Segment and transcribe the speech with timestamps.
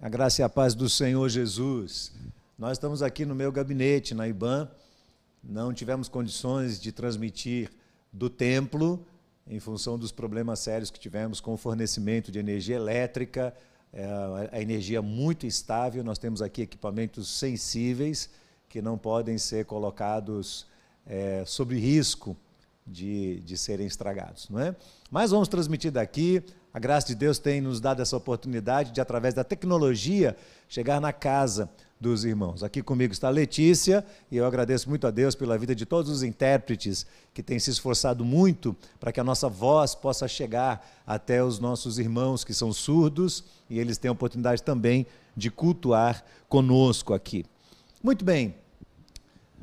[0.00, 2.12] A graça e a paz do Senhor Jesus.
[2.56, 4.70] Nós estamos aqui no meu gabinete, na IBAN.
[5.42, 7.68] Não tivemos condições de transmitir
[8.12, 9.04] do templo,
[9.44, 13.52] em função dos problemas sérios que tivemos com o fornecimento de energia elétrica,
[13.92, 14.06] é,
[14.52, 16.04] a energia muito instável.
[16.04, 18.30] Nós temos aqui equipamentos sensíveis
[18.68, 20.64] que não podem ser colocados
[21.04, 22.36] é, sob risco
[22.86, 24.48] de, de serem estragados.
[24.48, 24.76] Não é?
[25.10, 26.40] Mas vamos transmitir daqui.
[26.78, 30.36] A graça de Deus tem nos dado essa oportunidade de, através da tecnologia,
[30.68, 31.68] chegar na casa
[32.00, 32.62] dos irmãos.
[32.62, 36.22] Aqui comigo está Letícia, e eu agradeço muito a Deus pela vida de todos os
[36.22, 41.58] intérpretes que têm se esforçado muito para que a nossa voz possa chegar até os
[41.58, 45.04] nossos irmãos que são surdos e eles têm a oportunidade também
[45.36, 47.44] de cultuar conosco aqui.
[48.00, 48.54] Muito bem,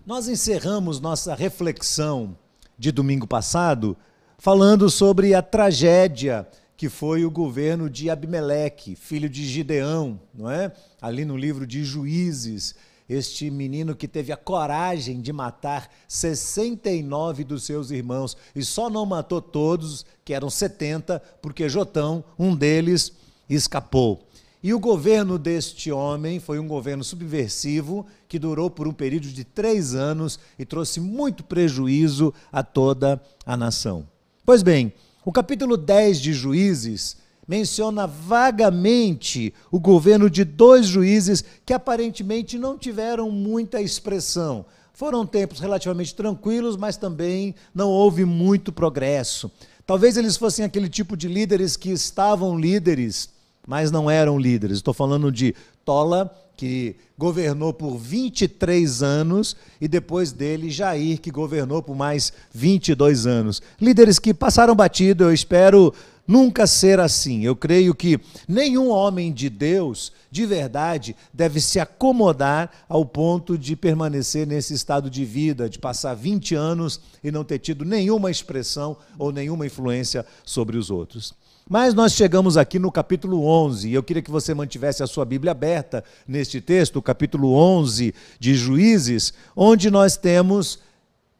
[0.05, 2.37] nós encerramos nossa reflexão
[2.77, 3.95] de domingo passado
[4.37, 6.45] falando sobre a tragédia
[6.77, 10.71] que foi o governo de Abimeleque, filho de Gideão, não é?
[11.01, 12.75] Ali no livro de Juízes,
[13.07, 19.05] este menino que teve a coragem de matar 69 dos seus irmãos e só não
[19.05, 23.13] matou todos, que eram 70, porque Jotão, um deles,
[23.49, 24.27] escapou.
[24.61, 29.43] E o governo deste homem foi um governo subversivo que durou por um período de
[29.43, 34.07] três anos e trouxe muito prejuízo a toda a nação.
[34.43, 34.91] Pois bem,
[35.25, 42.77] o capítulo 10 de Juízes menciona vagamente o governo de dois juízes que aparentemente não
[42.77, 44.65] tiveram muita expressão.
[44.93, 49.51] Foram tempos relativamente tranquilos, mas também não houve muito progresso.
[49.85, 53.29] Talvez eles fossem aquele tipo de líderes que estavam líderes,
[53.67, 54.77] mas não eram líderes.
[54.77, 61.81] Estou falando de Tola, que governou por 23 anos, e depois dele Jair, que governou
[61.81, 63.61] por mais 22 anos.
[63.79, 65.93] Líderes que passaram batido, eu espero
[66.27, 67.43] nunca ser assim.
[67.43, 73.75] Eu creio que nenhum homem de Deus, de verdade, deve se acomodar ao ponto de
[73.75, 78.97] permanecer nesse estado de vida, de passar 20 anos e não ter tido nenhuma expressão
[79.17, 81.33] ou nenhuma influência sobre os outros.
[81.67, 85.25] Mas nós chegamos aqui no capítulo 11, e eu queria que você mantivesse a sua
[85.25, 90.77] Bíblia aberta neste texto, o capítulo 11 de Juízes, onde nós temos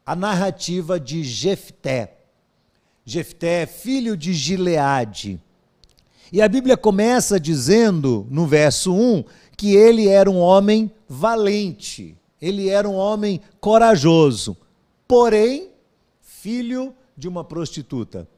[0.04, 2.15] a narrativa de Jefté.
[3.06, 5.40] Jefté, filho de Gileade.
[6.32, 9.24] E a Bíblia começa dizendo, no verso 1,
[9.56, 14.56] que ele era um homem valente, ele era um homem corajoso,
[15.06, 15.70] porém,
[16.20, 18.28] filho de uma prostituta.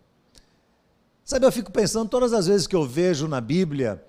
[1.24, 4.04] Sabe, eu fico pensando todas as vezes que eu vejo na Bíblia,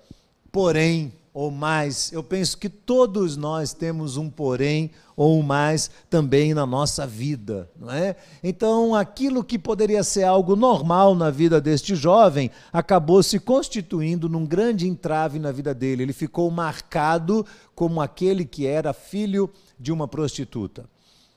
[0.52, 6.66] porém ou mais, eu penso que todos nós temos um porém ou mais também na
[6.66, 8.16] nossa vida, não é?
[8.42, 14.44] Então, aquilo que poderia ser algo normal na vida deste jovem acabou se constituindo num
[14.44, 16.02] grande entrave na vida dele.
[16.02, 17.46] Ele ficou marcado
[17.76, 19.48] como aquele que era filho
[19.78, 20.84] de uma prostituta.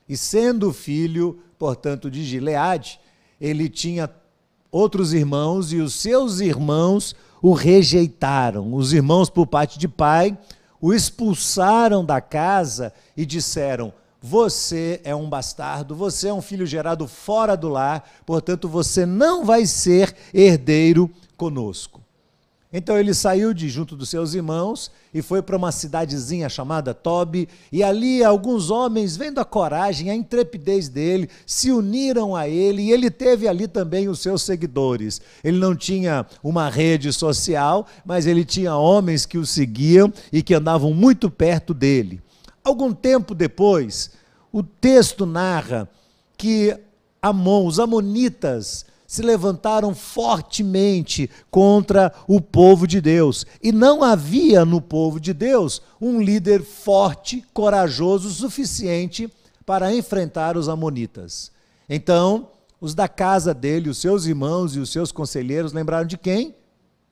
[0.08, 2.98] E sendo filho, portanto, de Gileade,
[3.40, 4.10] ele tinha
[4.74, 8.74] outros irmãos e os seus irmãos o rejeitaram.
[8.74, 10.36] Os irmãos, por parte de pai,
[10.80, 17.06] o expulsaram da casa e disseram: Você é um bastardo, você é um filho gerado
[17.06, 22.03] fora do lar, portanto você não vai ser herdeiro conosco.
[22.76, 27.48] Então ele saiu de junto dos seus irmãos e foi para uma cidadezinha chamada Tobi,
[27.70, 32.90] e ali alguns homens, vendo a coragem, a intrepidez dele, se uniram a ele, e
[32.90, 35.20] ele teve ali também os seus seguidores.
[35.44, 40.52] Ele não tinha uma rede social, mas ele tinha homens que o seguiam e que
[40.52, 42.20] andavam muito perto dele.
[42.64, 44.10] Algum tempo depois,
[44.50, 45.88] o texto narra
[46.36, 46.76] que
[47.22, 53.46] Amon, os amonitas, se levantaram fortemente contra o povo de Deus.
[53.62, 59.32] E não havia no povo de Deus um líder forte, corajoso o suficiente
[59.64, 61.52] para enfrentar os amonitas.
[61.88, 62.48] Então,
[62.80, 66.56] os da casa dele, os seus irmãos e os seus conselheiros lembraram de quem?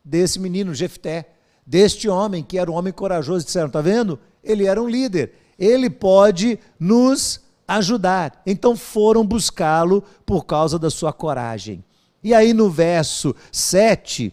[0.04, 1.28] Desse menino Jefté,
[1.64, 4.18] deste homem que era um homem corajoso, disseram: "Tá vendo?
[4.42, 5.34] Ele era um líder.
[5.56, 8.42] Ele pode nos ajudar".
[8.44, 11.84] Então foram buscá-lo por causa da sua coragem.
[12.22, 14.32] E aí no verso 7,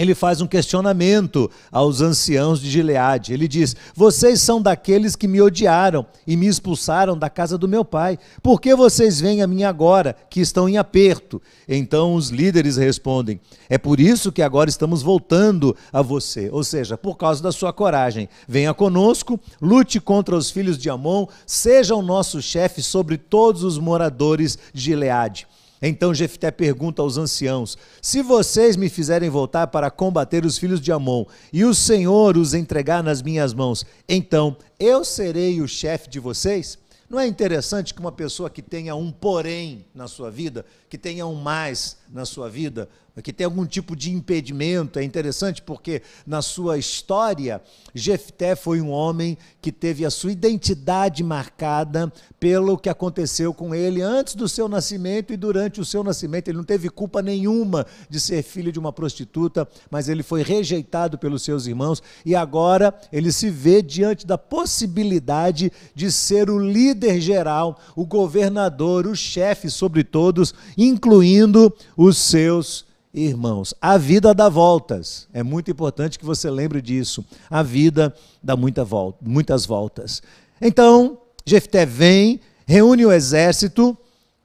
[0.00, 3.34] ele faz um questionamento aos anciãos de Gileade.
[3.34, 7.84] Ele diz: Vocês são daqueles que me odiaram e me expulsaram da casa do meu
[7.84, 8.18] pai.
[8.42, 11.42] Por que vocês vêm a mim agora, que estão em aperto?
[11.68, 13.38] Então os líderes respondem:
[13.68, 16.48] É por isso que agora estamos voltando a você.
[16.50, 18.26] Ou seja, por causa da sua coragem.
[18.48, 23.76] Venha conosco, lute contra os filhos de Amon, seja o nosso chefe sobre todos os
[23.76, 25.46] moradores de Gileade.
[25.82, 30.92] Então Jefté pergunta aos anciãos: Se vocês me fizerem voltar para combater os filhos de
[30.92, 36.20] Amon, e o Senhor os entregar nas minhas mãos, então eu serei o chefe de
[36.20, 36.78] vocês?
[37.08, 41.24] Não é interessante que uma pessoa que tenha um porém na sua vida, que tenha
[41.24, 42.88] um mais na sua vida,
[43.22, 44.98] que tem algum tipo de impedimento.
[44.98, 47.60] É interessante porque na sua história,
[47.94, 54.00] Jefté foi um homem que teve a sua identidade marcada pelo que aconteceu com ele
[54.00, 56.48] antes do seu nascimento e durante o seu nascimento.
[56.48, 61.18] Ele não teve culpa nenhuma de ser filho de uma prostituta, mas ele foi rejeitado
[61.18, 67.20] pelos seus irmãos e agora ele se vê diante da possibilidade de ser o líder
[67.20, 73.74] geral, o governador, o chefe sobre todos, incluindo os seus irmãos.
[73.80, 75.28] A vida dá voltas.
[75.32, 77.22] É muito importante que você lembre disso.
[77.50, 80.22] A vida dá muita volta, muitas voltas.
[80.60, 83.96] Então, Jefté vem, reúne o exército,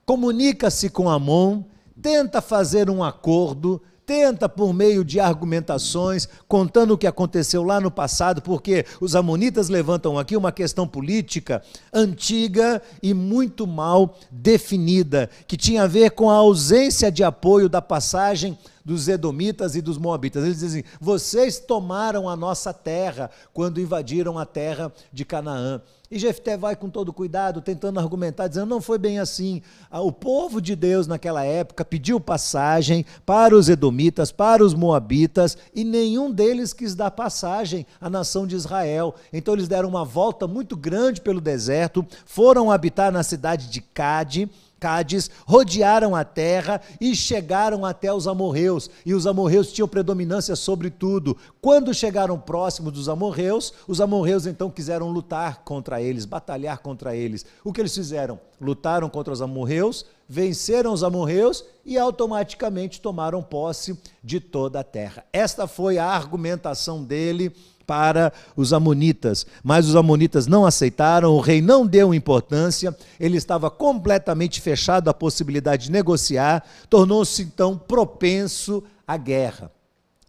[0.04, 1.62] comunica-se com Amon,
[2.02, 7.90] tenta fazer um acordo, tenta, por meio de argumentações, contando o que aconteceu lá no
[7.90, 11.60] passado, porque os amonitas levantam aqui uma questão política
[11.92, 17.82] antiga e muito mal definida, que tinha a ver com a ausência de apoio da
[17.82, 20.44] passagem dos Edomitas e dos Moabitas.
[20.44, 25.82] Eles dizem: vocês tomaram a nossa terra quando invadiram a terra de Canaã.
[26.08, 29.60] E Jefté vai com todo cuidado, tentando argumentar, dizendo: não foi bem assim.
[29.90, 35.58] Ah, o povo de Deus naquela época pediu passagem para os Edomitas, para os Moabitas,
[35.74, 39.16] e nenhum deles quis dar passagem à nação de Israel.
[39.32, 44.48] Então eles deram uma volta muito grande pelo deserto, foram habitar na cidade de Cade
[44.86, 50.90] Cádiz, rodearam a terra e chegaram até os amorreus, e os amorreus tinham predominância sobre
[50.90, 51.36] tudo.
[51.60, 57.44] Quando chegaram próximos dos amorreus, os amorreus então quiseram lutar contra eles, batalhar contra eles.
[57.64, 58.38] O que eles fizeram?
[58.60, 65.24] Lutaram contra os amorreus, venceram os amorreus e automaticamente tomaram posse de toda a terra.
[65.32, 67.52] Esta foi a argumentação dele
[67.86, 73.70] para os amonitas, mas os amonitas não aceitaram, o rei não deu importância, ele estava
[73.70, 79.70] completamente fechado à possibilidade de negociar, tornou-se então propenso à guerra.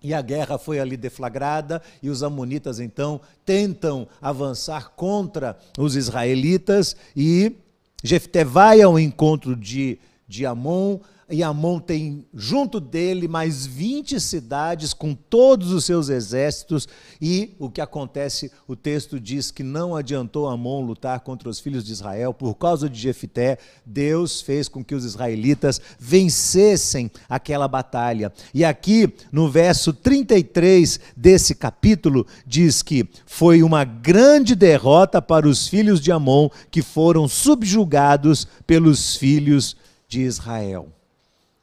[0.03, 6.95] E a guerra foi ali deflagrada, e os amonitas então tentam avançar contra os israelitas,
[7.15, 7.55] e
[8.03, 10.99] Jefté vai ao encontro de, de Amon,
[11.29, 16.87] e Amon tem junto dele mais 20 cidades com todos os seus exércitos,
[17.21, 21.83] e o que acontece, o texto diz que não adiantou Amon lutar contra os filhos
[21.83, 28.31] de Israel, por causa de Jefité, Deus fez com que os israelitas vencessem aquela batalha.
[28.53, 35.67] E aqui, no verso 33 desse capítulo, diz que foi uma grande derrota para os
[35.67, 39.75] filhos de Amon, que foram subjugados pelos filhos
[40.07, 40.96] de Israel.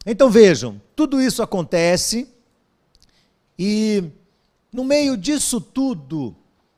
[0.06, 2.28] Então vejam, tudo isso acontece
[3.58, 4.04] e
[4.72, 6.36] no meio disso tudo,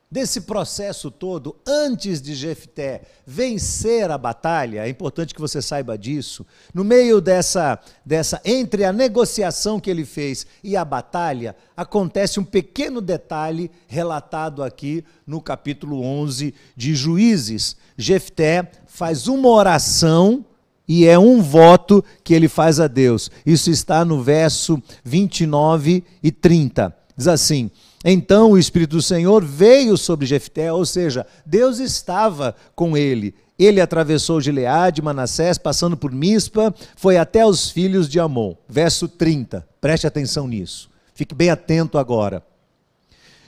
[0.09, 6.45] desse processo todo, antes de Jefté vencer a batalha, é importante que você saiba disso,
[6.73, 12.45] no meio dessa, dessa, entre a negociação que ele fez e a batalha, acontece um
[12.45, 17.75] pequeno detalhe relatado aqui no capítulo 11 de Juízes.
[17.97, 20.45] Jefté faz uma oração
[20.87, 23.29] e é um voto que ele faz a Deus.
[23.45, 26.95] Isso está no verso 29 e 30.
[27.15, 27.69] Diz assim:
[28.05, 33.35] Então o Espírito do Senhor veio sobre Jefté, ou seja, Deus estava com ele.
[33.59, 38.53] Ele atravessou Gileade, Manassés, passando por Mispa, foi até os filhos de Amon.
[38.69, 39.67] Verso 30.
[39.81, 40.89] Preste atenção nisso.
[41.15, 42.43] Fique bem atento agora.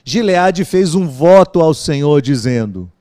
[0.04, 2.92] Gileade fez um voto ao Senhor, dizendo: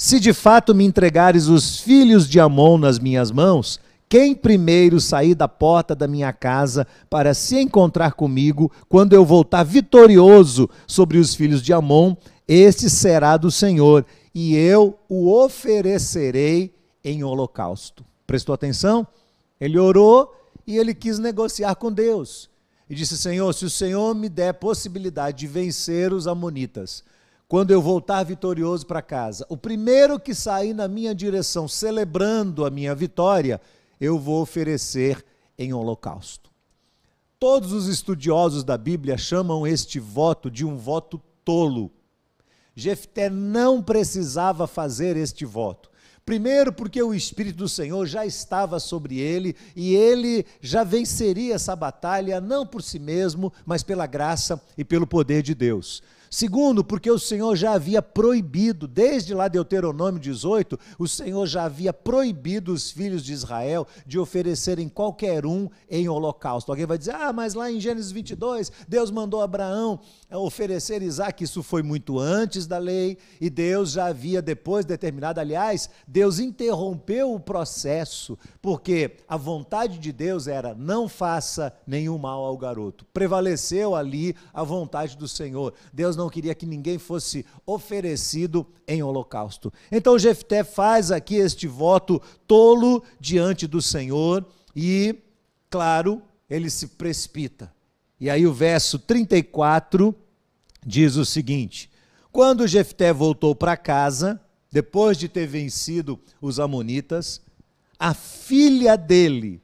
[0.00, 5.34] se de fato me entregares os filhos de Amon nas minhas mãos, quem primeiro sair
[5.34, 11.34] da porta da minha casa para se encontrar comigo, quando eu voltar vitorioso sobre os
[11.34, 12.14] filhos de Amon,
[12.46, 18.04] este será do Senhor, e eu o oferecerei em holocausto.
[18.24, 19.04] Prestou atenção?
[19.60, 20.32] Ele orou
[20.64, 22.48] e ele quis negociar com Deus.
[22.88, 27.02] E disse: Senhor, se o Senhor me der possibilidade de vencer os Amonitas,
[27.48, 32.70] quando eu voltar vitorioso para casa, o primeiro que sair na minha direção celebrando a
[32.70, 33.58] minha vitória,
[33.98, 35.24] eu vou oferecer
[35.58, 36.50] em holocausto.
[37.38, 41.90] Todos os estudiosos da Bíblia chamam este voto de um voto tolo.
[42.76, 45.87] Jefté não precisava fazer este voto.
[46.28, 51.74] Primeiro, porque o Espírito do Senhor já estava sobre ele e ele já venceria essa
[51.74, 56.02] batalha, não por si mesmo, mas pela graça e pelo poder de Deus.
[56.30, 61.92] Segundo, porque o Senhor já havia proibido, desde lá Deuteronômio 18, o Senhor já havia
[61.92, 66.70] proibido os filhos de Israel de oferecerem qualquer um em holocausto.
[66.70, 71.42] Alguém vai dizer, ah, mas lá em Gênesis 22, Deus mandou Abraão oferecer Isaac.
[71.42, 75.40] Isso foi muito antes da lei e Deus já havia depois determinado.
[75.40, 75.88] Aliás,
[76.38, 83.04] interrompeu o processo, porque a vontade de Deus era: não faça nenhum mal ao garoto.
[83.12, 85.74] Prevaleceu ali a vontade do Senhor.
[85.92, 89.72] Deus não queria que ninguém fosse oferecido em holocausto.
[89.92, 94.44] Então Jefté faz aqui este voto tolo diante do Senhor
[94.74, 95.16] e,
[95.70, 97.72] claro, ele se precipita.
[98.20, 100.14] E aí o verso 34
[100.84, 101.90] diz o seguinte:
[102.32, 107.40] Quando Jefté voltou para casa, depois de ter vencido os amonitas,
[107.98, 109.60] a filha dele,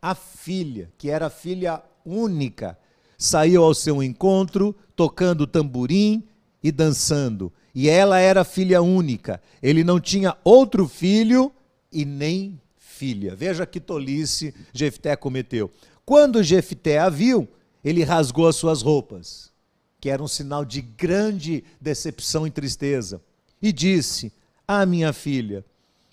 [0.00, 2.78] a filha, que era filha única,
[3.16, 6.22] saiu ao seu encontro, tocando tamborim
[6.62, 7.52] e dançando.
[7.74, 9.40] E ela era filha única.
[9.62, 11.52] Ele não tinha outro filho
[11.92, 13.34] e nem filha.
[13.34, 15.70] Veja que tolice Jefté cometeu.
[16.04, 17.46] Quando Jefté a viu,
[17.84, 19.52] ele rasgou as suas roupas,
[20.00, 23.20] que era um sinal de grande decepção e tristeza,
[23.60, 24.32] e disse:
[24.66, 25.64] Ah, minha filha,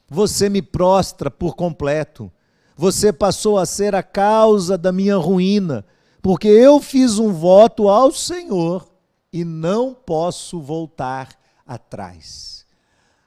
[0.10, 2.32] você me prostra por completo.
[2.78, 5.86] Você passou a ser a causa da minha ruína,
[6.22, 8.86] porque eu fiz um voto ao Senhor
[9.32, 11.30] e não posso voltar
[11.66, 12.66] atrás.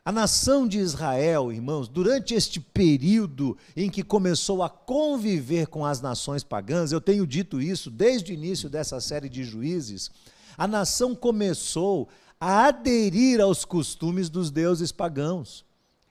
[0.05, 6.01] A nação de Israel, irmãos, durante este período em que começou a conviver com as
[6.01, 10.11] nações pagãs, eu tenho dito isso desde o início dessa série de juízes,
[10.57, 12.09] a nação começou
[12.40, 15.64] a aderir aos costumes dos deuses pagãos.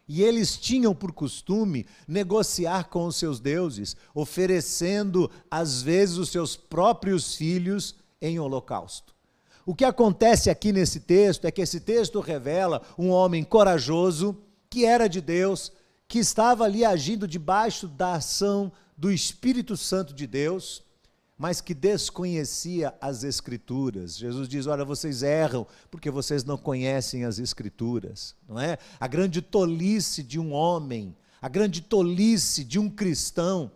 [0.07, 6.55] E eles tinham por costume negociar com os seus deuses, oferecendo às vezes os seus
[6.55, 9.13] próprios filhos em holocausto.
[9.65, 14.37] O que acontece aqui nesse texto é que esse texto revela um homem corajoso,
[14.69, 15.73] que era de Deus,
[16.07, 20.83] que estava ali agindo debaixo da ação do Espírito Santo de Deus,
[21.37, 24.17] mas que desconhecia as Escrituras.
[24.17, 28.77] Jesus diz: Olha, vocês erram porque vocês não conhecem as Escrituras, não é?
[28.99, 33.71] A grande tolice de um homem, a grande tolice de um cristão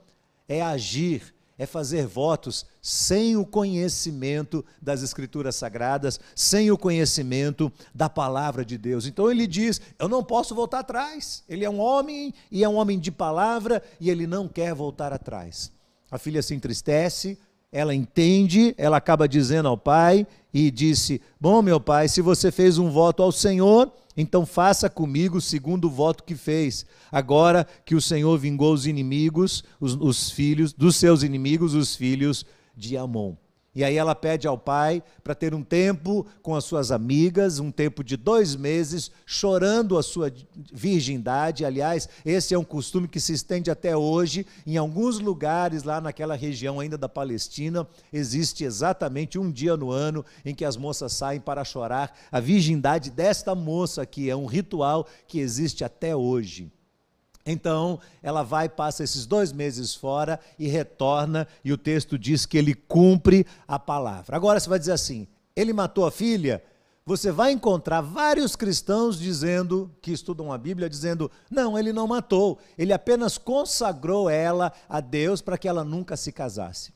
[0.48, 8.10] é agir é fazer votos sem o conhecimento das Escrituras Sagradas, sem o conhecimento da
[8.10, 9.06] palavra de Deus.
[9.06, 11.44] Então ele diz: Eu não posso voltar atrás.
[11.48, 15.14] Ele é um homem e é um homem de palavra e ele não quer voltar
[15.14, 15.72] atrás.
[16.10, 17.38] A filha se entristece,
[17.72, 22.78] ela entende, ela acaba dizendo ao pai e disse: Bom, meu pai, se você fez
[22.78, 26.86] um voto ao Senhor, então faça comigo segundo o voto que fez.
[27.12, 32.46] Agora que o Senhor vingou os inimigos, os, os filhos, dos seus inimigos, os filhos
[32.76, 33.36] de Amon.
[33.74, 37.72] E aí ela pede ao pai para ter um tempo com as suas amigas, um
[37.72, 40.32] tempo de dois meses, chorando a sua
[40.74, 41.64] virgindade.
[41.64, 44.46] Aliás, esse é um costume que se estende até hoje.
[44.68, 50.26] Em alguns lugares lá naquela região ainda da Palestina, existe exatamente um dia no ano
[50.44, 55.08] em que as moças saem para chorar a virgindade desta moça, que é um ritual
[55.26, 56.70] que existe até hoje.
[57.46, 62.58] Então, ela vai, passa esses dois meses fora e retorna, e o texto diz que
[62.58, 64.36] ele cumpre a palavra.
[64.36, 66.64] Agora você vai dizer assim: ele matou a filha?
[67.04, 72.60] Você vai encontrar vários cristãos dizendo, que estudam a Bíblia, dizendo: não, ele não matou,
[72.78, 76.94] ele apenas consagrou ela a Deus para que ela nunca se casasse.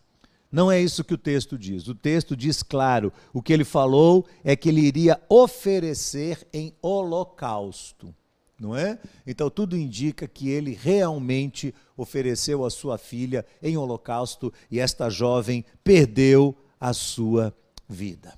[0.52, 1.88] Não é isso que o texto diz.
[1.88, 8.14] O texto diz claro: o que ele falou é que ele iria oferecer em holocausto
[8.60, 8.98] não é?
[9.26, 15.66] Então tudo indica que ele realmente ofereceu a sua filha em holocausto e esta jovem
[15.84, 17.56] perdeu a sua
[17.88, 18.38] vida.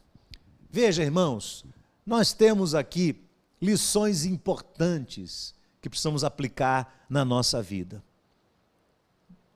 [0.70, 1.66] Veja, irmãos,
[2.06, 3.24] nós temos aqui
[3.62, 8.04] lições importantes que precisamos aplicar na nossa vida.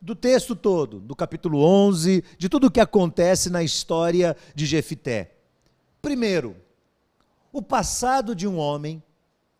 [0.01, 5.35] Do texto todo, do capítulo 11, de tudo o que acontece na história de Jefité.
[6.01, 6.55] Primeiro,
[7.53, 9.03] o passado de um homem,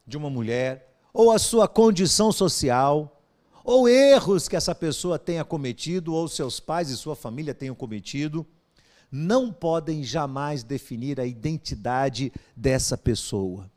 [0.08, 3.22] de uma mulher, ou a sua condição social,
[3.64, 8.46] ou erros que essa pessoa tenha cometido, ou seus pais e sua família tenham cometido,
[9.12, 13.70] não podem jamais definir a identidade dessa pessoa.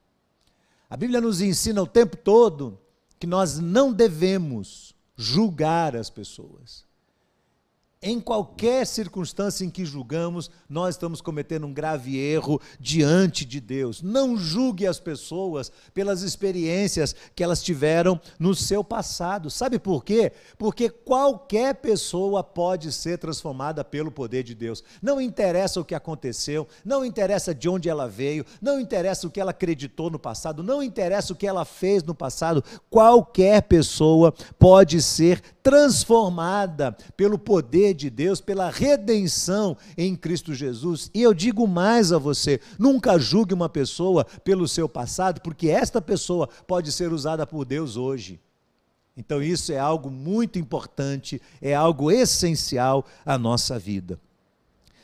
[0.88, 2.78] A Bíblia nos ensina o tempo todo
[3.18, 6.83] que nós não devemos julgar as pessoas.
[8.06, 14.02] Em qualquer circunstância em que julgamos, nós estamos cometendo um grave erro diante de Deus.
[14.02, 19.50] Não julgue as pessoas pelas experiências que elas tiveram no seu passado.
[19.50, 20.32] Sabe por quê?
[20.58, 24.84] Porque qualquer pessoa pode ser transformada pelo poder de Deus.
[25.00, 29.40] Não interessa o que aconteceu, não interessa de onde ela veio, não interessa o que
[29.40, 32.62] ela acreditou no passado, não interessa o que ela fez no passado.
[32.90, 41.10] Qualquer pessoa pode ser transformada pelo poder de Deus, pela redenção em Cristo Jesus.
[41.14, 46.02] E eu digo mais a você: nunca julgue uma pessoa pelo seu passado, porque esta
[46.02, 48.40] pessoa pode ser usada por Deus hoje.
[49.16, 54.18] Então, isso é algo muito importante, é algo essencial à nossa vida.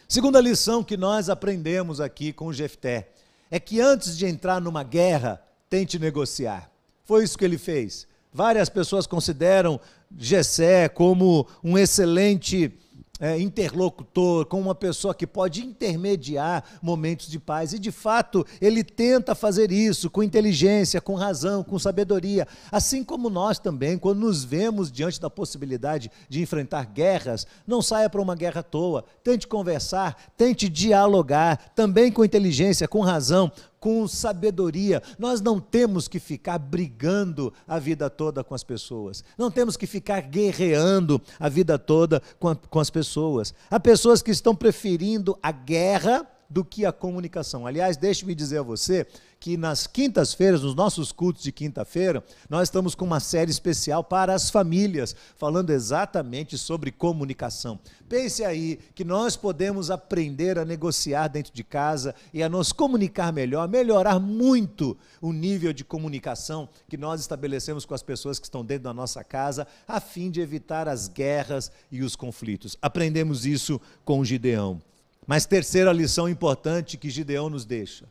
[0.09, 3.11] Segunda lição que nós aprendemos aqui com Jefté
[3.49, 6.70] é que antes de entrar numa guerra, tente negociar.
[7.04, 8.09] Foi isso que ele fez.
[8.32, 9.80] Várias pessoas consideram
[10.16, 12.72] Gessé como um excelente
[13.20, 17.75] é, interlocutor, como uma pessoa que pode intermediar momentos de paz.
[17.75, 22.49] E de fato, ele tenta fazer isso com inteligência, com razão, com sabedoria.
[22.72, 28.08] Assim como nós também, quando nos vemos diante da possibilidade de enfrentar guerras, não saia
[28.08, 29.04] para uma guerra à toa.
[29.22, 35.02] Tente conversar, tente dialogar, também com inteligência, com razão, com sabedoria.
[35.18, 39.25] Nós não temos que ficar brigando a vida toda com as pessoas.
[39.38, 43.54] Não temos que ficar guerreando a vida toda com, a, com as pessoas.
[43.70, 47.64] Há pessoas que estão preferindo a guerra do que a comunicação.
[47.64, 49.07] Aliás, deixe-me dizer a você
[49.38, 54.35] que nas quintas-feiras, nos nossos cultos de quinta-feira, nós estamos com uma série especial para
[54.35, 57.78] as famílias, falando exatamente sobre comunicação.
[58.07, 63.33] Pense aí que nós podemos aprender a negociar dentro de casa e a nos comunicar
[63.33, 68.64] melhor, melhorar muito o nível de comunicação que nós estabelecemos com as pessoas que estão
[68.64, 72.76] dentro da nossa casa, a fim de evitar as guerras e os conflitos.
[72.83, 74.83] Aprendemos isso com Gideão.
[75.26, 78.06] Mas terceira lição importante que Gideão nos deixa: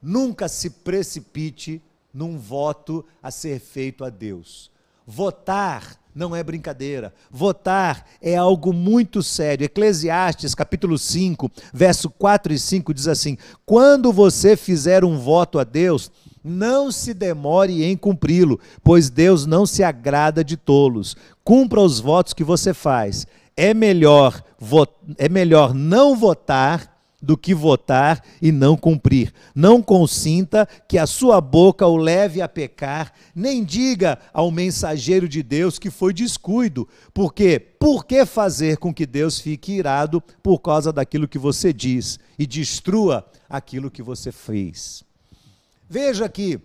[0.00, 1.82] nunca se precipite
[2.12, 4.70] num voto a ser feito a Deus.
[5.06, 7.12] Votar não é brincadeira.
[7.30, 9.64] Votar é algo muito sério.
[9.64, 15.64] Eclesiastes, capítulo 5, verso 4 e 5 diz assim: Quando você fizer um voto a
[15.64, 16.10] Deus,
[16.44, 21.16] não se demore em cumpri-lo, pois Deus não se agrada de tolos.
[21.42, 23.26] Cumpra os votos que você faz
[23.62, 24.42] é melhor,
[25.16, 26.90] é melhor não votar
[27.22, 29.32] do que votar e não cumprir.
[29.54, 35.44] Não consinta que a sua boca o leve a pecar, nem diga ao mensageiro de
[35.44, 40.92] Deus que foi descuido, porque por que fazer com que Deus fique irado por causa
[40.92, 45.04] daquilo que você diz e destrua aquilo que você fez?
[45.88, 46.58] Veja que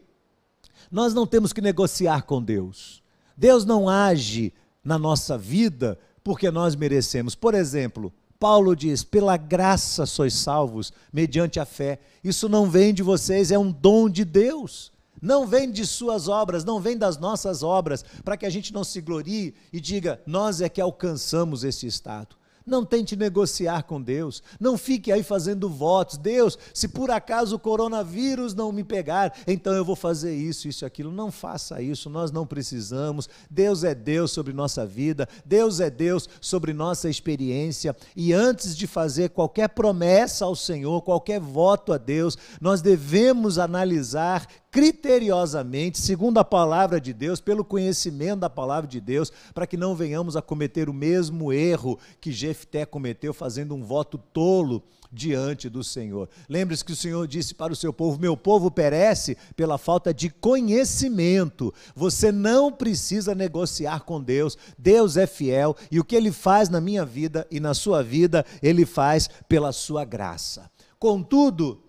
[0.92, 3.04] nós não temos que negociar com Deus.
[3.38, 4.52] Deus não age
[4.84, 7.36] na nossa vida porque nós merecemos.
[7.36, 12.02] Por exemplo, Paulo diz: pela graça sois salvos, mediante a fé.
[12.22, 14.92] Isso não vem de vocês, é um dom de Deus.
[15.22, 18.84] Não vem de suas obras, não vem das nossas obras, para que a gente não
[18.84, 22.36] se glorie e diga, nós é que alcançamos esse estado.
[22.68, 24.44] Não tente negociar com Deus.
[24.60, 26.18] Não fique aí fazendo votos.
[26.18, 30.86] Deus, se por acaso o coronavírus não me pegar, então eu vou fazer isso, isso
[30.86, 31.10] aquilo.
[31.10, 33.30] Não faça isso, nós não precisamos.
[33.50, 37.96] Deus é Deus sobre nossa vida, Deus é Deus sobre nossa experiência.
[38.16, 44.46] E antes de fazer qualquer promessa ao Senhor, qualquer voto a Deus, nós devemos analisar
[44.78, 49.96] criteriosamente, segundo a palavra de Deus, pelo conhecimento da palavra de Deus, para que não
[49.96, 55.84] venhamos a cometer o mesmo erro que Jefté cometeu, fazendo um voto tolo diante do
[55.84, 56.30] Senhor.
[56.48, 60.30] Lembre-se que o Senhor disse para o seu povo: Meu povo perece pela falta de
[60.30, 61.74] conhecimento.
[61.96, 64.56] Você não precisa negociar com Deus.
[64.78, 68.46] Deus é fiel e o que ele faz na minha vida e na sua vida,
[68.62, 70.70] ele faz pela sua graça.
[71.00, 71.80] Contudo,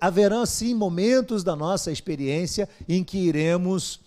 [0.00, 4.00] haverão sim momentos da nossa experiência em que iremos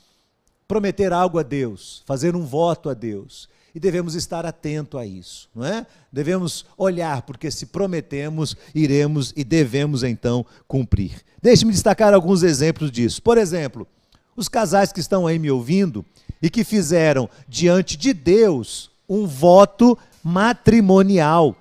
[0.68, 3.50] prometer algo a Deus, fazer um voto a Deus.
[3.74, 5.86] E devemos estar atento a isso, não é?
[6.12, 11.22] Devemos olhar, porque se prometemos, iremos e devemos então cumprir.
[11.42, 13.22] Deixe-me destacar alguns exemplos disso.
[13.22, 13.88] Por exemplo,
[14.36, 16.06] os casais que estão aí me ouvindo
[16.42, 21.56] e que fizeram diante de Deus um voto matrimonial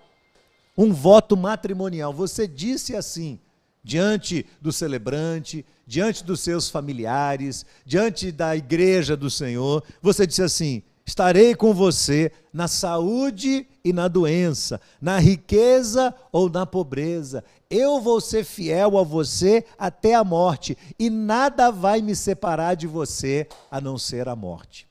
[0.80, 2.10] um voto matrimonial.
[2.10, 3.38] Você disse assim,
[3.84, 10.82] diante do celebrante, diante dos seus familiares, diante da igreja do Senhor, você disse assim:
[11.04, 17.44] estarei com você na saúde e na doença, na riqueza ou na pobreza.
[17.68, 22.86] Eu vou ser fiel a você até a morte, e nada vai me separar de
[22.86, 24.88] você a não ser a morte.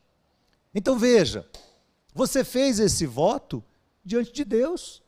[0.73, 1.47] Então veja,
[2.13, 3.63] você fez esse voto
[4.05, 5.01] diante de Deus.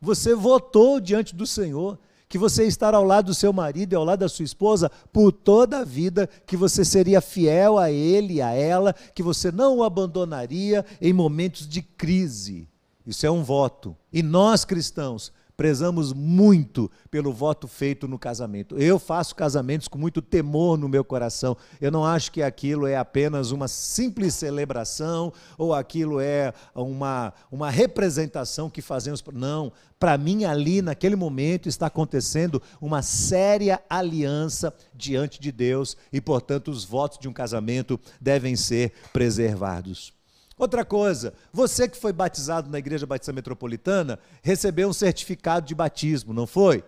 [0.00, 4.04] Você votou diante do Senhor que você estará ao lado do seu marido e ao
[4.04, 8.42] lado da sua esposa por toda a vida, que você seria fiel a ele e
[8.42, 12.68] a ela, que você não o abandonaria em momentos de crise.
[13.04, 13.96] Isso é um voto.
[14.12, 18.78] E nós cristãos prezamos muito pelo voto feito no casamento.
[18.78, 21.54] Eu faço casamentos com muito temor no meu coração.
[21.78, 27.68] Eu não acho que aquilo é apenas uma simples celebração ou aquilo é uma, uma
[27.68, 29.22] representação que fazemos.
[29.34, 29.70] Não.
[29.98, 36.70] Para mim, ali, naquele momento, está acontecendo uma séria aliança diante de Deus e, portanto,
[36.70, 40.18] os votos de um casamento devem ser preservados.
[40.60, 46.34] Outra coisa, você que foi batizado na Igreja Batista Metropolitana, recebeu um certificado de batismo,
[46.34, 46.84] não foi?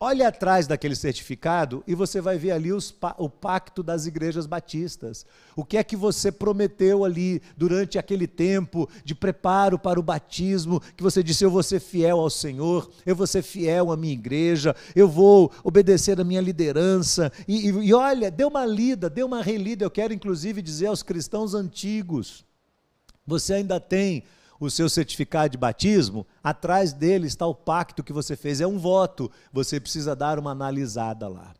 [0.00, 5.26] Olhe atrás daquele certificado e você vai ver ali os, o pacto das igrejas batistas.
[5.54, 10.80] O que é que você prometeu ali durante aquele tempo de preparo para o batismo,
[10.96, 14.14] que você disse: Eu vou ser fiel ao Senhor, eu vou ser fiel à minha
[14.14, 17.30] igreja, eu vou obedecer à minha liderança.
[17.46, 19.84] E, e, e olha, dê uma lida, dê uma relida.
[19.84, 22.50] Eu quero inclusive dizer aos cristãos antigos
[23.26, 24.24] você ainda tem
[24.58, 28.78] o seu certificado de batismo, atrás dele está o pacto que você fez, é um
[28.78, 31.52] voto, você precisa dar uma analisada lá.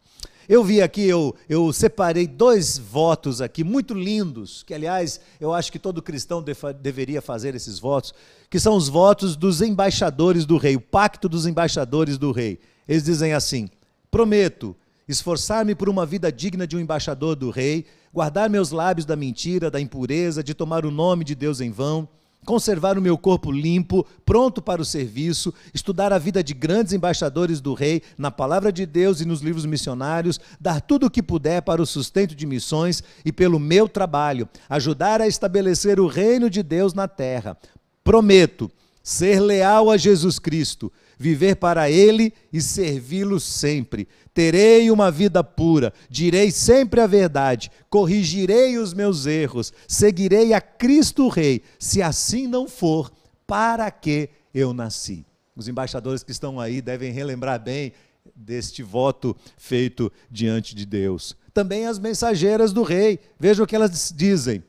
[0.48, 5.70] Eu vi aqui, eu, eu separei dois votos aqui muito lindos, que aliás eu acho
[5.70, 6.44] que todo cristão
[6.80, 8.12] deveria fazer esses votos,
[8.50, 12.58] que são os votos dos embaixadores do rei, o pacto dos embaixadores do rei.
[12.88, 13.70] Eles dizem assim:
[14.10, 14.76] prometo
[15.08, 19.70] esforçar-me por uma vida digna de um embaixador do rei, guardar meus lábios da mentira,
[19.70, 22.08] da impureza, de tomar o nome de Deus em vão,
[22.44, 27.60] conservar o meu corpo limpo, pronto para o serviço, estudar a vida de grandes embaixadores
[27.60, 31.62] do rei na palavra de Deus e nos livros missionários, dar tudo o que puder
[31.62, 36.62] para o sustento de missões e pelo meu trabalho, ajudar a estabelecer o reino de
[36.62, 37.56] Deus na terra.
[38.02, 38.70] Prometo
[39.02, 44.08] ser leal a Jesus Cristo, viver para Ele e servi-lo sempre.
[44.34, 51.28] Terei uma vida pura, direi sempre a verdade, corrigirei os meus erros, seguirei a Cristo
[51.28, 51.62] Rei.
[51.78, 53.10] Se assim não for,
[53.46, 55.26] para que eu nasci?
[55.54, 57.92] Os embaixadores que estão aí devem relembrar bem
[58.34, 61.36] deste voto feito diante de Deus.
[61.52, 64.62] Também as mensageiras do rei, veja o que elas dizem: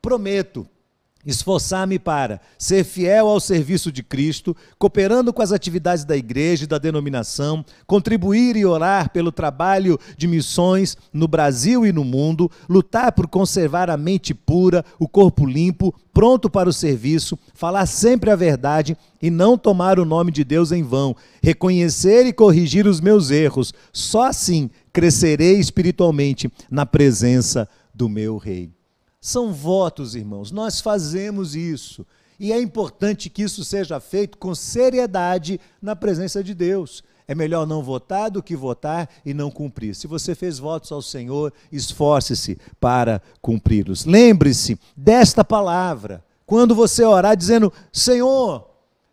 [0.00, 0.66] prometo
[1.24, 6.66] esforçar-me para ser fiel ao serviço de Cristo, cooperando com as atividades da igreja e
[6.66, 13.12] da denominação, contribuir e orar pelo trabalho de missões no Brasil e no mundo, lutar
[13.12, 18.36] por conservar a mente pura, o corpo limpo, pronto para o serviço, falar sempre a
[18.36, 23.30] verdade e não tomar o nome de Deus em vão, reconhecer e corrigir os meus
[23.30, 23.72] erros.
[23.92, 28.79] Só assim crescerei espiritualmente na presença do meu Rei.
[29.20, 30.50] São votos, irmãos.
[30.50, 32.06] Nós fazemos isso.
[32.38, 37.04] E é importante que isso seja feito com seriedade na presença de Deus.
[37.28, 39.94] É melhor não votar do que votar e não cumprir.
[39.94, 44.06] Se você fez votos ao Senhor, esforce-se para cumpri-los.
[44.06, 46.24] Lembre-se desta palavra.
[46.46, 48.69] Quando você orar dizendo: Senhor,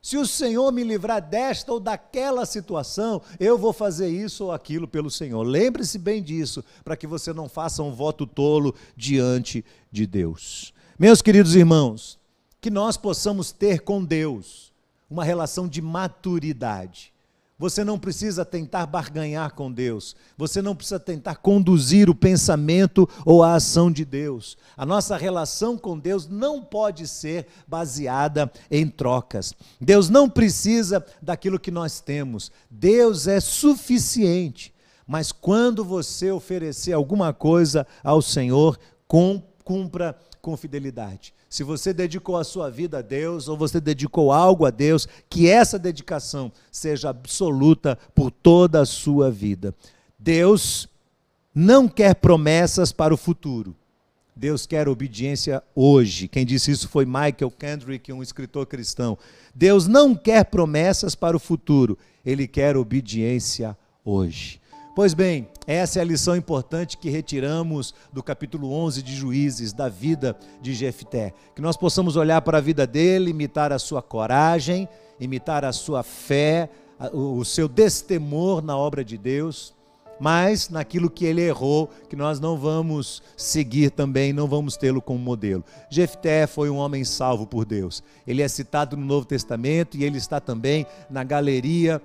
[0.08, 4.88] se o Senhor me livrar desta ou daquela situação, eu vou fazer isso ou aquilo
[4.88, 5.44] pelo Senhor.
[5.44, 10.74] Lembre-se bem disso, para que você não faça um voto tolo diante de Deus.
[10.98, 12.18] Meus queridos irmãos,
[12.62, 14.72] que nós possamos ter com Deus
[15.10, 17.12] uma relação de maturidade
[17.60, 20.16] você não precisa tentar barganhar com Deus.
[20.38, 24.56] Você não precisa tentar conduzir o pensamento ou a ação de Deus.
[24.76, 29.56] A nossa relação com Deus não pode ser baseada em trocas.
[29.82, 32.52] Deus não precisa daquilo que nós temos.
[32.70, 34.72] Deus é suficiente.
[35.08, 41.34] Mas quando você oferecer alguma coisa ao Senhor, cumpra com fidelidade.
[41.50, 45.48] Se você dedicou a sua vida a Deus ou você dedicou algo a Deus, que
[45.48, 49.74] essa dedicação seja absoluta por toda a sua vida.
[50.20, 50.90] Deus
[51.54, 53.76] não quer promessas para o futuro.
[54.36, 56.28] Deus quer obediência hoje.
[56.28, 59.18] Quem disse isso foi Michael Kendrick, um escritor cristão.
[59.56, 64.62] Deus não quer promessas para o futuro, ele quer obediência hoje.
[64.96, 69.90] Pois bem, essa é a lição importante que retiramos do capítulo 11 de Juízes, da
[69.90, 71.34] vida de Jefté.
[71.54, 74.88] Que nós possamos olhar para a vida dele, imitar a sua coragem,
[75.20, 76.70] imitar a sua fé,
[77.12, 79.76] o seu destemor na obra de Deus,
[80.18, 85.20] mas naquilo que ele errou, que nós não vamos seguir também, não vamos tê-lo como
[85.20, 85.66] modelo.
[85.90, 88.02] Jefté foi um homem salvo por Deus.
[88.26, 92.02] Ele é citado no Novo Testamento e ele está também na galeria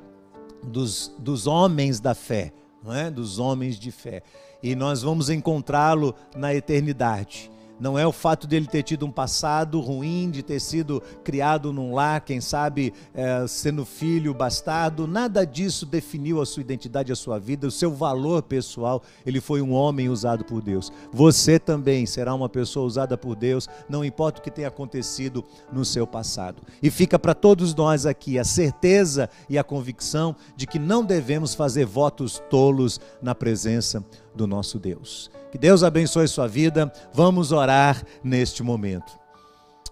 [0.64, 2.52] dos, dos homens da fé
[2.90, 3.10] é?
[3.10, 4.22] dos homens de fé.
[4.62, 7.50] E nós vamos encontrá-lo na eternidade.
[7.82, 11.92] Não é o fato dele ter tido um passado ruim, de ter sido criado num
[11.92, 17.40] lar, quem sabe é, sendo filho bastardo, nada disso definiu a sua identidade, a sua
[17.40, 19.02] vida, o seu valor pessoal.
[19.26, 20.92] Ele foi um homem usado por Deus.
[21.12, 25.84] Você também será uma pessoa usada por Deus, não importa o que tenha acontecido no
[25.84, 26.62] seu passado.
[26.80, 31.52] E fica para todos nós aqui a certeza e a convicção de que não devemos
[31.52, 35.30] fazer votos tolos na presença do nosso Deus.
[35.50, 36.92] Que Deus abençoe sua vida.
[37.12, 39.12] Vamos orar neste momento.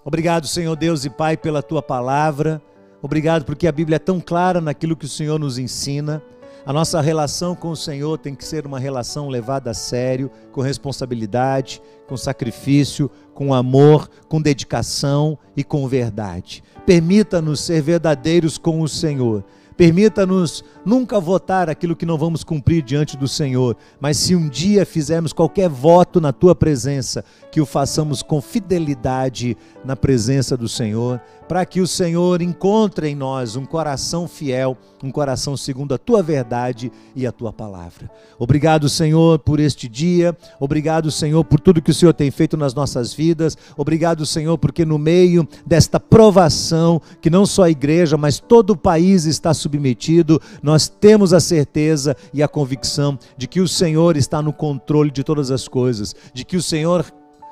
[0.05, 2.62] Obrigado, Senhor Deus e Pai, pela tua palavra.
[3.03, 6.22] Obrigado porque a Bíblia é tão clara naquilo que o Senhor nos ensina.
[6.64, 10.61] A nossa relação com o Senhor tem que ser uma relação levada a sério, com
[10.61, 16.62] responsabilidade, com sacrifício, com amor, com dedicação e com verdade.
[16.85, 19.44] Permita-nos ser verdadeiros com o Senhor
[19.81, 24.85] Permita-nos nunca votar aquilo que não vamos cumprir diante do Senhor, mas se um dia
[24.85, 31.19] fizermos qualquer voto na tua presença, que o façamos com fidelidade na presença do Senhor,
[31.51, 36.23] para que o Senhor encontre em nós um coração fiel, um coração segundo a tua
[36.23, 38.09] verdade e a tua palavra.
[38.39, 40.37] Obrigado, Senhor, por este dia.
[40.61, 43.59] Obrigado, Senhor, por tudo que o Senhor tem feito nas nossas vidas.
[43.77, 48.77] Obrigado, Senhor, porque no meio desta provação, que não só a igreja, mas todo o
[48.77, 54.41] país está submetido, nós temos a certeza e a convicção de que o Senhor está
[54.41, 57.05] no controle de todas as coisas, de que o Senhor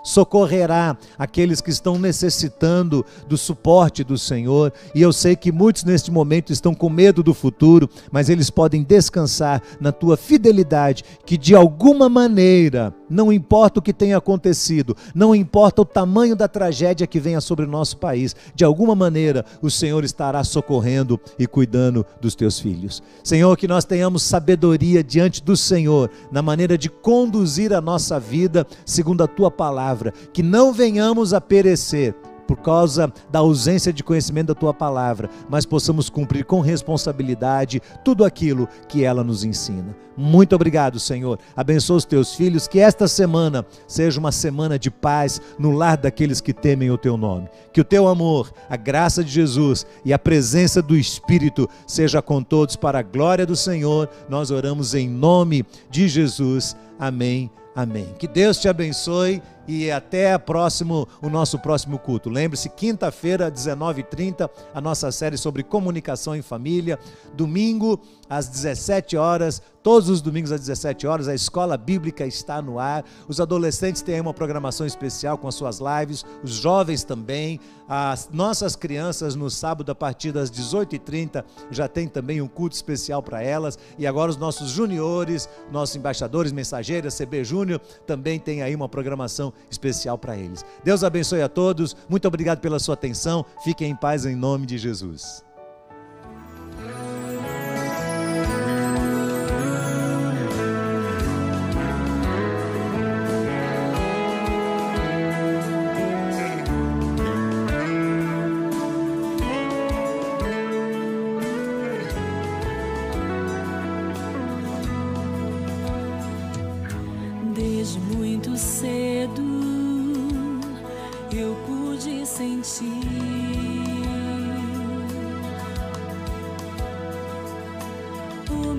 [0.08, 4.72] socorrerá aqueles que estão necessitando do suporte do Senhor.
[4.94, 8.82] E eu sei que muitos neste momento estão com medo do futuro, mas eles podem
[8.82, 15.34] descansar na tua fidelidade, que de alguma maneira, não importa o que tenha acontecido, não
[15.34, 19.70] importa o tamanho da tragédia que venha sobre o nosso país, de alguma maneira o
[19.70, 23.02] Senhor estará socorrendo e cuidando dos teus filhos.
[23.22, 28.66] Senhor, que nós tenhamos sabedoria diante do Senhor na maneira de conduzir a nossa vida
[28.84, 32.14] segundo a tua palavra que não venhamos a perecer
[32.48, 38.24] por causa da ausência de conhecimento da tua palavra, mas possamos cumprir com responsabilidade tudo
[38.24, 39.94] aquilo que ela nos ensina.
[40.16, 41.38] Muito obrigado, Senhor.
[41.54, 46.40] Abençoa os teus filhos, que esta semana seja uma semana de paz no lar daqueles
[46.40, 47.48] que temem o teu nome.
[47.70, 52.42] Que o teu amor, a graça de Jesus e a presença do Espírito seja com
[52.42, 54.08] todos para a glória do Senhor.
[54.28, 56.74] Nós oramos em nome de Jesus.
[56.98, 57.50] Amém.
[57.76, 58.12] Amém.
[58.18, 62.30] Que Deus te abençoe e até próximo, o nosso próximo culto.
[62.30, 66.98] Lembre-se, quinta-feira, 19h30, a nossa série sobre comunicação em família.
[67.34, 68.00] Domingo,
[68.30, 73.04] às 17 horas, todos os domingos às 17 horas, a escola bíblica está no ar.
[73.26, 77.60] Os adolescentes têm uma programação especial com as suas lives, os jovens também.
[77.88, 83.22] As nossas crianças, no sábado, a partir das 18h30, já tem também um culto especial
[83.22, 83.78] para elas.
[83.98, 89.54] E agora os nossos juniores, nossos embaixadores, mensageiras, CB Júnior, também tem aí uma programação
[89.70, 90.64] especial para eles.
[90.84, 91.96] Deus abençoe a todos.
[92.08, 93.44] Muito obrigado pela sua atenção.
[93.64, 95.47] Fiquem em paz em nome de Jesus.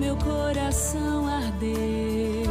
[0.00, 2.46] meu coração arder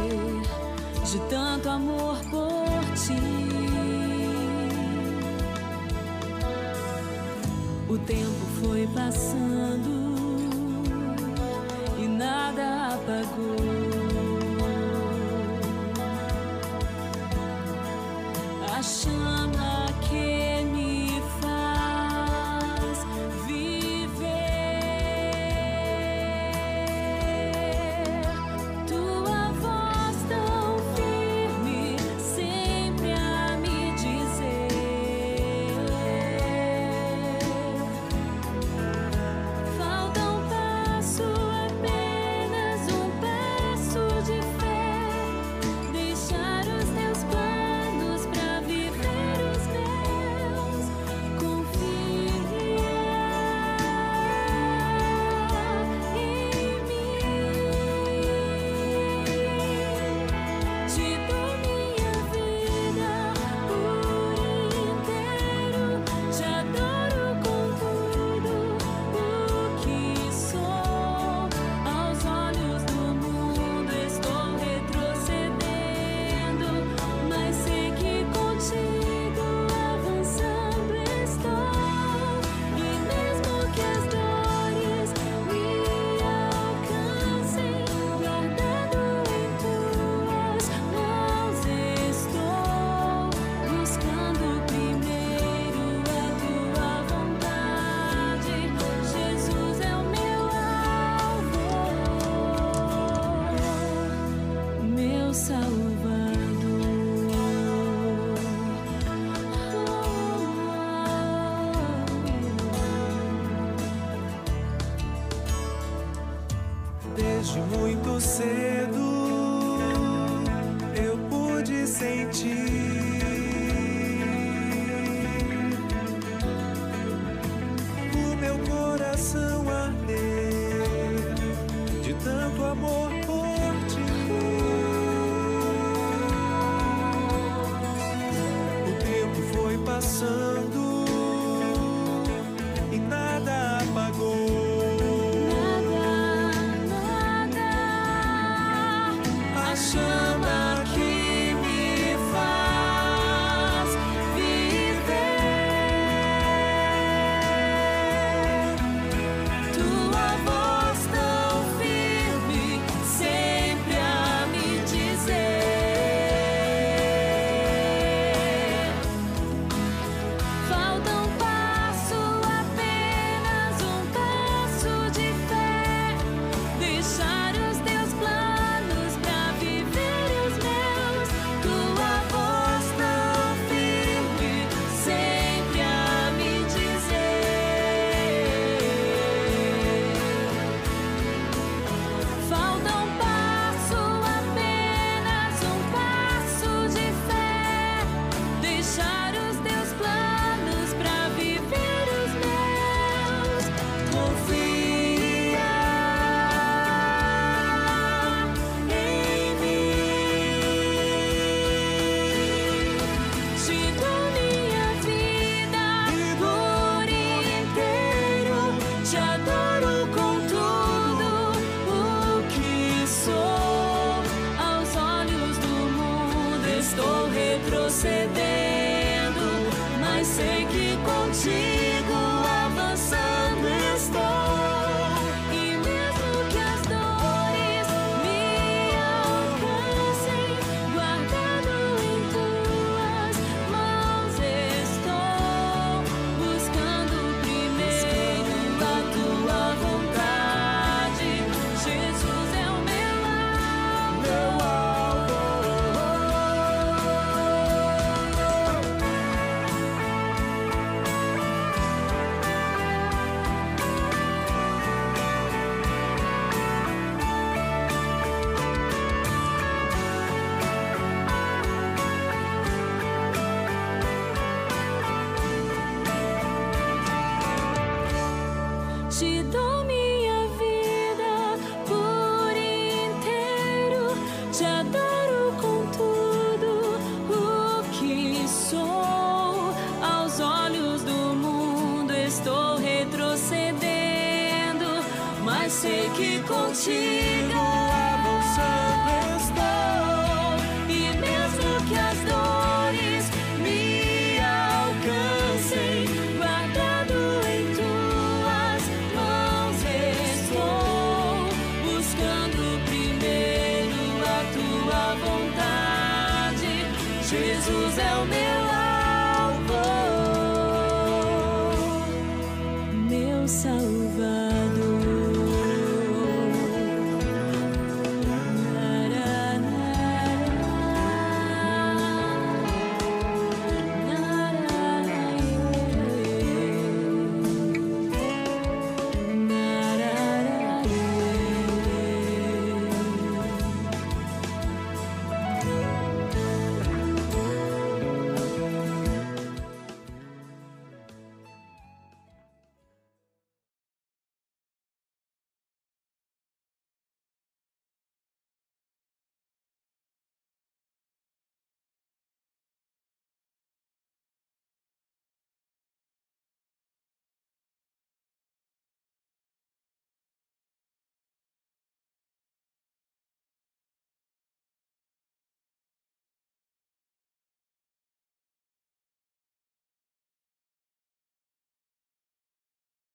[1.04, 3.20] de tanto amor por ti.
[7.88, 9.90] O tempo foi passando
[11.98, 13.89] e nada apagou.